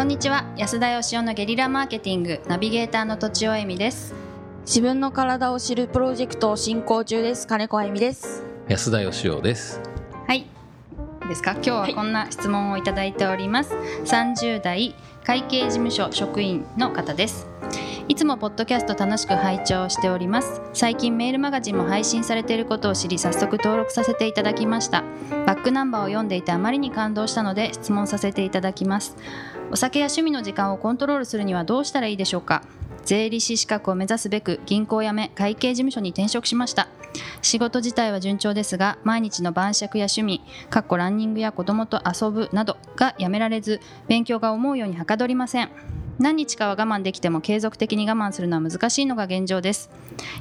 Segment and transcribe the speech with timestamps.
[0.00, 0.50] こんにちは。
[0.56, 4.14] 安田義雄のゲリラマーケティングナビゲーターのとちおえみです。
[4.64, 7.46] 自分の体を知るプロジェクトを進行中です。
[7.46, 8.42] 金子あゆみです。
[8.66, 9.78] 安田義雄です。
[10.26, 10.46] はい。
[11.28, 11.50] ですか？
[11.52, 13.74] 今日はこんな質問をいただいております、
[14.06, 17.46] 30代会計事務所職員の方です。
[18.08, 20.62] いつもポッドキャスト楽しく拝聴しております。
[20.72, 25.04] 最近メールマガジンも配信されていることを知り早速登録させていただきました。
[25.46, 29.16] バックナンバーを読んでいてあまりに感動したので質問させていただきます
[29.72, 32.64] お酒や趣味の時間をコントロールするにはどうしたらいいでしょうか？
[33.04, 36.88] 税理士資格を目指すべく銀行を辞め会計事務所に転職しました。
[37.40, 45.70] 仕事自体は順調ですが毎日の晩酌や趣味かっこランニングや子供と遊ぶなどがやめられず勉強が思うようにはかどりません。
[46.20, 49.88] 何日かは我慢できても継続的に我慢するのは難しいのが現状です。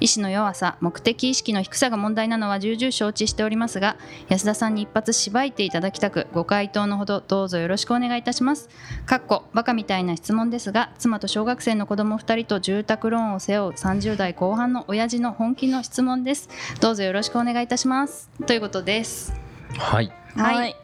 [0.00, 3.98] 意志の弱さ目的意識の低さが問題なのは重々承知しておりますが
[4.30, 8.70] 安田さんに一発しばいていただきたくご回答のほどどうぞよろしくお願いいたします。
[9.04, 16.48] かっこバカみたいな質問ですが妻と小学生の子供2人と住宅ローンを背負う30代後半の親父の本気の質問です。
[16.80, 18.30] どうぞよろしくお願いいたします。
[18.46, 19.34] ということです。
[19.76, 20.10] はい。
[20.36, 20.76] はい。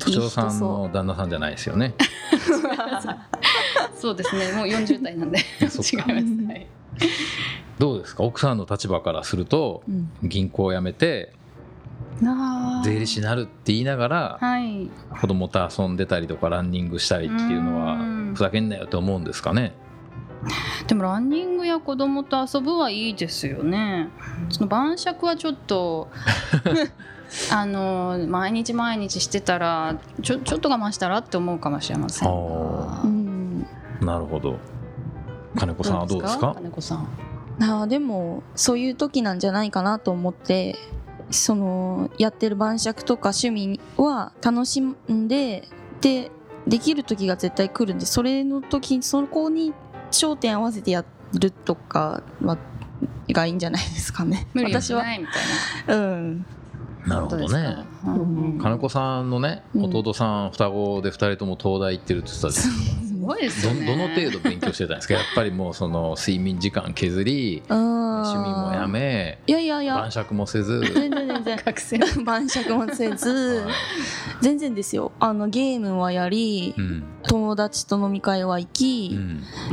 [0.00, 1.94] 都庁さんの旦那さんじゃないですよね
[4.00, 4.52] そうですね。
[4.52, 5.38] もう40代なんで。
[5.60, 5.98] 違います、は
[6.54, 6.66] い、
[7.78, 8.22] どうですか？
[8.24, 9.82] 奥さんの立場からすると、
[10.22, 11.32] 銀行を辞めて
[12.84, 14.90] 税理士になるって言いながら、はい、
[15.20, 18.34] 子供と遊んでたりとかランニングしたりっていうのはうん。
[18.34, 19.72] ふざけんなよと思うんですかね？
[20.86, 24.08] でもランニングや子供と遊ぶはいいですよね。
[24.48, 26.08] その晩酌はちょっと
[27.52, 32.28] あの毎日毎日してたらちょちょっと我慢したらって思うかもしれません
[34.00, 34.56] なるほど。
[35.56, 36.52] 金子さんはどうですか？
[36.54, 37.08] 金子さん。
[37.60, 40.76] あーでもそういう時なんじゃないかなと思って
[41.30, 45.68] そのやってる晩酌とか趣味は楽しんで
[46.00, 46.30] で
[46.66, 49.74] できる時が絶対来るんでそれの時そこに
[50.10, 51.04] 焦点合わせてや
[51.38, 52.56] るとかは
[53.30, 54.48] がいいんじゃないですかね。
[54.54, 55.26] 無理はないみ
[55.86, 56.46] たいうん。
[57.06, 57.76] なるほどね。
[58.04, 58.58] うんうん。
[58.58, 59.84] 金子さんのねうん。
[59.94, 63.86] 弟さん双子で2人とも東大行ってるって言ってたじゃないですかすごいですよね。
[63.86, 65.14] どどの程度勉強してたんですか？
[65.14, 69.94] やっぱりもうその睡眠時間削り趣味もやめいやいやいや。
[69.96, 70.80] 晩酌もせず。
[70.80, 71.60] 全然全然。
[71.64, 73.64] 学生 晩酌もせず。
[74.40, 75.12] 全然ですよ。
[75.20, 77.04] あのゲームはやりうん。
[77.28, 79.10] 友達と飲み会は行き、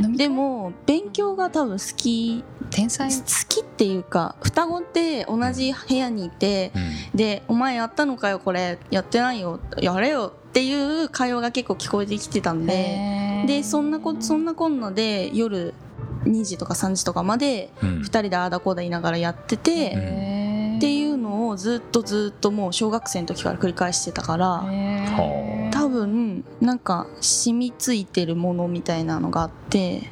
[0.02, 0.16] うん。
[0.16, 3.08] でも勉強が多分好き天才。
[3.10, 3.14] 好
[3.48, 7.16] きっていうか双子って同じ部屋にいてうん。
[7.16, 15.74] で「お前やったのかよこれやってないよやれよ」っていう会話が結構聞こえてきてたんでへーでそんなこそんなこんなで夜
[16.24, 17.88] 2時とか3時とかまでうん。
[18.00, 24.64] 2人でああだこうだ言いながらやってて、へーっていうのをずっとずっともう小学生の時から繰り返してたから。
[25.70, 30.02] 多分なんか染みついてるものみたいなのがあって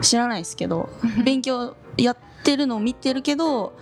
[0.00, 0.88] 知らないですけど
[1.24, 3.74] 勉強やってるのを見てるけど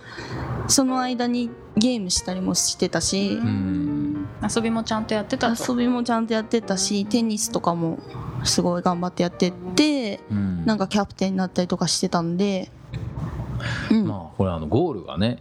[0.67, 4.00] その間にゲームしたりもしてたしうん
[4.43, 5.73] 遊びもちゃんとやってたと。
[5.73, 7.99] 遊びもちゃんとやってたしテニスとかも
[8.43, 10.65] すごい頑張ってやってってうん。
[10.65, 12.71] なんかキャプテンになったりとかしてたんで、
[13.91, 14.07] うん。
[14.07, 15.39] まあこれあのゴールがね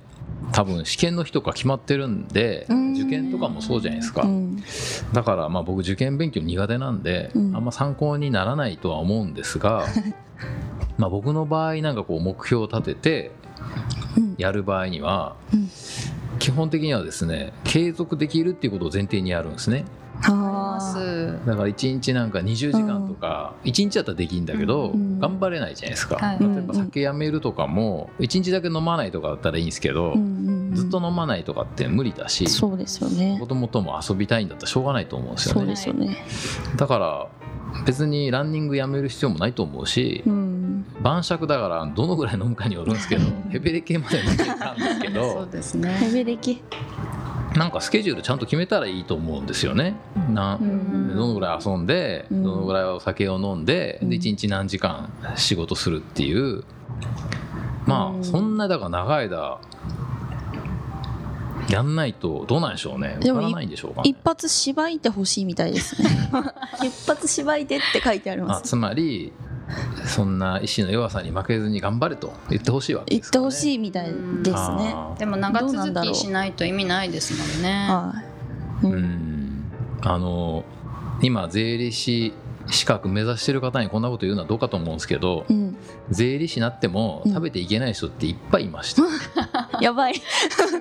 [0.52, 2.92] 多分試験の日とか決まってるんでうん。
[2.94, 4.22] 受験とかもそうじゃないですか。
[4.22, 4.62] うん。
[5.12, 7.56] だからまあ僕受験勉強苦手なんでうん。
[7.56, 9.84] あんま参考にならないとは思うんですが
[10.98, 13.30] まあ僕の場合なんかこう目標を立てて
[14.16, 14.34] うん。
[14.36, 15.68] やる場合にはうん
[16.40, 19.84] 基本的にはですね継続できるっていうことを前提にやるんですね。
[20.22, 26.16] はあだから1日なんか20時間とか1日だったらできるんだけどうん頑張れないじゃないですか。
[26.16, 26.38] はい。
[26.38, 30.14] 例えば酒やめるとかも1日だけ飲まないとかだったらいいんですけど
[30.72, 33.36] ずっと飲まないとかって無理だしそうですよね。
[33.40, 36.16] 子供とも遊びたいんだったらしょうがないと思うんですそうよねですよね。
[36.76, 37.28] だから
[37.86, 40.49] 別にランニングやめる必要もないと思うしうん
[41.02, 45.90] 晩酌だからどのぐらい飲むかによるんですけど ヘベレ系まで飲んでたんですけそうどですね。
[45.94, 46.62] ヘベレキ
[47.56, 49.96] なんかスケジュールちゃんと決めたらいいと思うんですよね。
[50.32, 52.42] なうんどのぐらい遊んでうん。
[52.44, 54.10] どのぐらいお酒を飲んでうん。
[54.10, 56.64] で1日何時間仕事するっていう。
[57.86, 58.20] まうん。
[58.20, 59.58] あそんなだから長い間
[61.68, 63.16] やんないとどうなんでしょうね。
[63.20, 64.10] でもわからないんでしょうかね。
[64.10, 66.08] 一発しばいてほしいみたいですね。
[66.84, 68.58] 一発しばいてって書いてあります。
[68.58, 69.32] あつまり
[70.06, 74.92] そんな意志の弱さに負けずに頑張れと言ってほしいわけ言ってですかねほしいみたいですね。
[74.94, 77.86] あでも長続きしないと意味ないですもんね。
[77.88, 78.14] は
[78.82, 79.02] い、うーうん。
[79.02, 79.72] ん
[80.02, 80.64] あの
[81.22, 82.32] 今税理士
[82.66, 85.76] 資格目指してる方にこんなこと言うのはどうかと思うんですけどうん。
[86.10, 89.02] 税理士になってもうん食べていけない人っていっぱいいました、
[89.82, 90.14] やばい。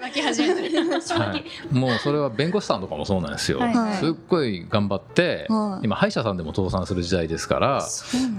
[0.01, 0.69] 巻き始めて。
[0.69, 7.85] る、 はい、もうそれは弁護士さんとかもそうなんですよ、はい、すっごい頑張って、はい、今歯医者さんでも倒産する時代ですから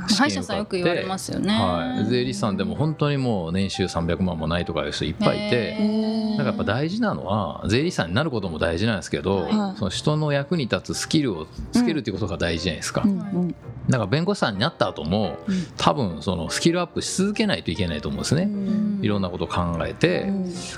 [0.09, 5.77] 歯医者さんよく言われますよね、はい、税理士さんでも本当にもう年収300万もないとかいう人いっぱいいて
[6.33, 13.55] だからやっぱ大事なのは税理士さんになることも大事なんですけど、その人の役に立つスキルをつけるっていうことが大事じゃないですか、うんうん
[13.91, 15.39] だから弁護士さんになった後も、
[15.77, 18.49] 多分そのスキルアップし続けないといけないと思うんですね、
[19.03, 20.33] いろんなことを考えて、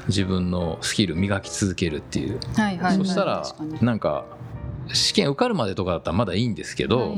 [0.08, 3.44] 自分のスキル磨き続けるっていう、はいはい、そしたら
[3.80, 4.24] なんか
[4.92, 7.14] 試験受かるまでとかだったらまだいいんですけど、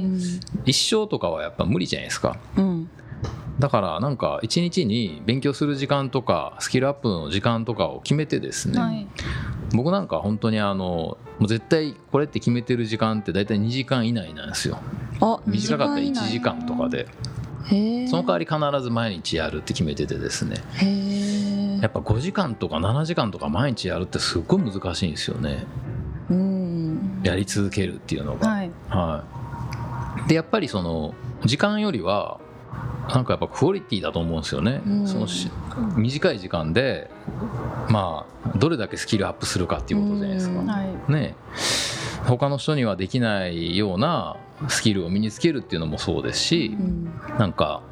[0.64, 2.90] 一生とかはやっぱ無理じゃないですか、うん、
[3.58, 9.06] だからなんか一日に勉強する時間とかスキルアップの時間とかを決めてですね、はい、
[9.74, 14.78] 僕なんか本当にあのもう絶対これって決めてる時間って大体2時間以内なんですよ。
[15.46, 17.08] 短かったら1時間とかで。
[17.66, 17.72] そ
[18.18, 20.56] の代わり必ず毎日やるって決めててですね。
[21.80, 25.64] やっぱ5時間とか7時間とか毎日やるってすっごい難しいんですよね。
[27.22, 29.24] やり続けるっていうのが、はい、は
[30.26, 32.38] い、でやっぱりその時間よりは
[33.08, 35.26] なんかやっぱクオリティだと思うんですよね、その
[35.96, 37.10] 短い時間で
[37.88, 41.34] まあどれだけスキルアップするかっていうことじゃないですか、はい、ね。
[42.26, 44.36] 他の人にはできないような
[44.68, 47.82] スキルを身につけるっていうのもそうですし、うん、なんか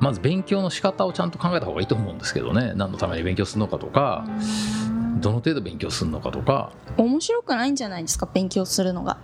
[0.00, 2.72] まず勉強の仕方をちゃんと考えた方がいいと思うんですけどね。
[2.74, 4.26] 何のために勉強するのかとか、
[5.20, 6.72] どの程度勉強するのかとか。
[6.96, 9.18] 面白くないんじゃないですか勉強するのが。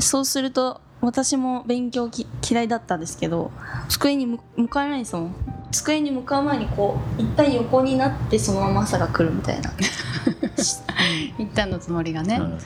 [0.00, 3.50] そうすると私も勉強き嫌いだったんですけど
[3.88, 5.34] 机に向かえないですもん。
[5.70, 9.72] 机に向かう前にこう一旦横になってそのまま朝が来るみたいな。
[11.38, 12.58] 一旦のつもりがね、うん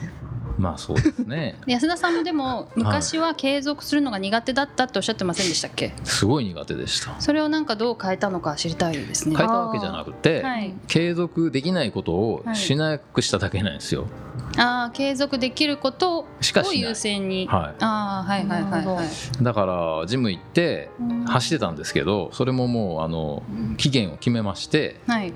[0.61, 1.57] まあそうですね。
[1.67, 5.95] 安田さんもでも昔は継続するのが苦手だったっておっしゃってませんでしたっけ？
[6.05, 7.21] すごい苦手でした。
[7.21, 9.37] それをなんかどう変えたのか知りたいですね。
[9.37, 14.11] 変えたわけじゃなくて、はい、継続できないことをしなくしただけなんですよ、はい
[14.57, 16.27] ああ継続できることを
[16.73, 17.47] 優先に。
[17.47, 17.85] はい。
[17.85, 19.45] あはいはいはいはい。
[19.45, 20.91] だからジム行って
[21.27, 23.43] 走ってたんですけどそれももうあの
[23.77, 25.33] 期限を決めまして、はい。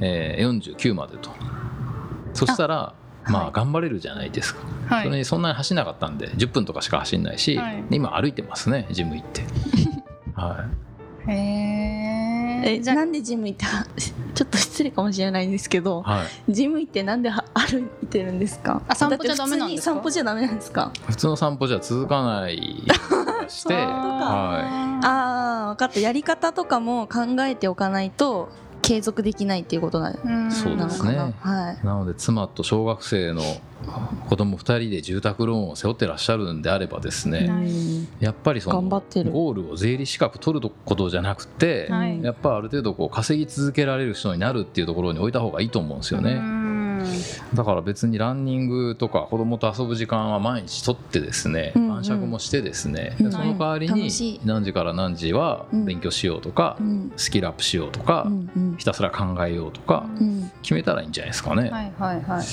[0.00, 1.30] えー、49までと。
[2.34, 2.94] そしたら
[3.26, 9.42] まあ頑張れるじゃないですか、はい、それにそんなに走らなかったんで10分とかしか走んないし、はい、今歩いてますねジム行って。
[10.34, 10.66] は
[11.28, 11.30] い。
[11.30, 13.64] へえじゃなんでジム行って
[14.34, 17.44] ちょっと失礼かもしれないんですけど、はい、ジム行ってなんで歩
[18.02, 18.82] いてるんですか？
[18.88, 19.94] あ散歩じゃダメなんですか？
[19.94, 20.90] 散歩じゃダメなんですか？
[21.06, 22.82] 普通の散歩じゃ続かない
[23.48, 26.00] してはい、ああ分かった。
[26.00, 28.48] やり方とかも考えておかないと
[28.82, 30.12] 継続できないっていうことな
[30.50, 33.42] そうですね、はい、なので妻と小学生の
[34.28, 37.50] 子供2人で住宅ローンを背負ってらっしゃるんであればですね、
[38.20, 41.88] やっぱりそのゴールを税理資格取ることじゃなくて、
[42.22, 46.40] やっぱある程度こう稼ぎ続けられる人になるっていうところに置いた方がいいと思うんですよね。
[47.54, 56.76] だから別にランニングとか子供と遊ぶ時間は毎日とってですね、晩酌もしてですね、その代わりに何時から何時は勉強しようとか、
[57.16, 58.26] スキルアップしようとか、
[58.78, 60.06] ひたすら考えようとか
[60.62, 61.70] 決めたらいいんじゃないですかね。
[61.70, 62.44] はいはいはい、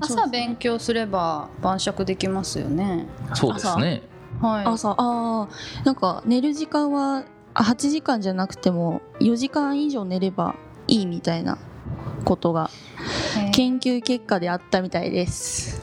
[0.00, 3.06] 朝勉強すれば晩酌できますよね。
[3.34, 4.02] そうですね。
[4.40, 4.94] はい、朝。
[4.98, 5.48] あ
[5.84, 10.56] なんか寝る時間は8時間じゃなくても4時間以上寝れば
[10.88, 11.58] いいみたいな
[12.24, 12.70] ことが
[13.52, 15.80] 研究結果であったみたいです。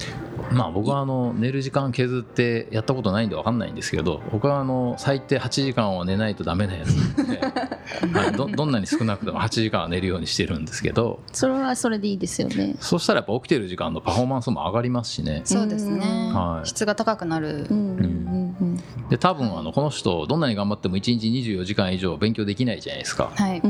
[0.52, 7.40] まあ僕はあの寝る時間削ってやったことないんで分かんないんですけど僕はあの最低8時間は寝ないとダメなやつなので、
[8.20, 12.76] はい、どどんなに少なくても8時間は寝るようにしてるんですけどそれはそれでいいですよね。
[12.80, 15.42] そしたらやっぱ起きてる時間のパフォーマンスも上がりますしね。
[15.46, 16.00] そうですね、
[16.34, 18.78] はい、質が高くなる、うん、
[19.10, 23.62] で多分あのこの人どんなに頑張っても1日24時間以上勉強できないじゃないですか、はい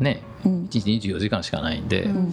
[0.00, 2.32] ね、うん、1日24時間しかないんで、うん、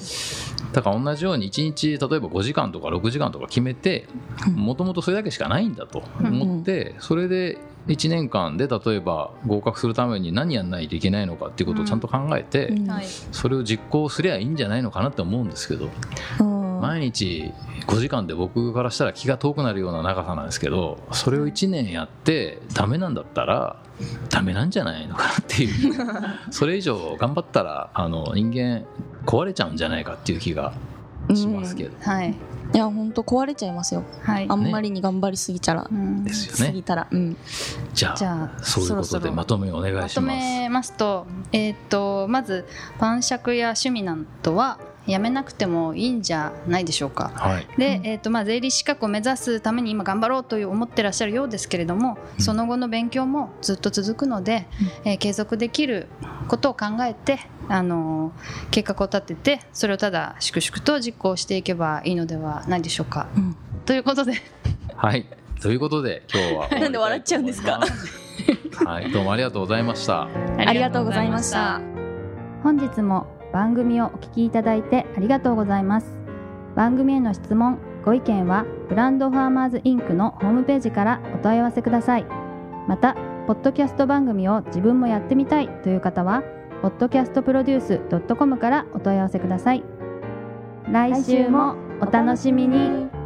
[0.74, 4.08] だから同じように1日例えば5時間とか6時間とか決めて
[4.54, 12.74] もともとそれだけしかないんだと思って、それで1年間で例えば合格するために何やんないといけないのかっていうことをちゃんと考えて、
[13.32, 15.90] それを実行すりゃいいんじゃないのかなって思うんですけど。
[16.80, 17.54] 毎日
[17.88, 23.82] 5時間で僕からしたら気が遠くなるような長さなんですけどそれを1年やってダメなんだったら
[24.30, 25.96] ダメなんじゃないのかなっていう。
[26.52, 28.86] それ以上頑張ったらあの人間
[29.26, 30.74] 壊れちゃうんじゃないかっていう気が
[31.34, 32.36] しますけど、うん、はい。
[32.72, 36.74] いや本当壊れちゃいますよ、はい、あんまりに頑張りすぎちゃら、ね、ですよね。
[36.74, 37.36] ぎたら、うん、
[37.96, 40.20] じゃあそういうことでまとめお願いします。
[40.22, 42.68] まとめますと,、えーと、とまず
[43.00, 44.78] 晩酌や趣味などは
[45.08, 47.32] やめなくてもいいんじゃないでしょうか。
[47.36, 54.68] はい、で、えーとまあ、税理士資格を目指すために今頑張ろうという思ってらっしゃるようですけれども、うん、その後の勉強もずっと続くので、
[55.04, 56.08] うん、えー、継続できる
[56.48, 63.28] ことを考えて、あのー、計画を立ててそれをただ粛々と実行していけばいいのではないでしょうか。
[63.36, 64.34] うん、ということで。
[64.96, 65.26] はい。
[65.62, 66.70] ということで今日は。
[66.80, 67.82] なんで笑っちゃうんですか？
[68.86, 69.12] はい。
[69.12, 70.28] どうもありがとうございました。
[70.58, 71.82] ありがとうございました。
[72.64, 76.18] 本日も番組をお聞きいただいてありがとうございます。
[76.76, 82.26] 番組への質問ご意見はブランドファーマーズインクのホームページからお問い合わせください。
[82.88, 83.16] また
[83.48, 86.44] ポッドキャスト番組を自分もやってみたいという方は
[86.82, 89.84] podcastproduce.com からお問い合わせください。
[90.92, 93.19] 来週もお楽しみに。